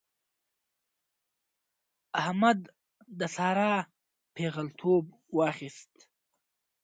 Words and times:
احمد 2.19 2.59
د 3.19 3.21
سارا 3.35 3.73
پېغلتوب 4.35 5.03
واخيست. 5.37 5.93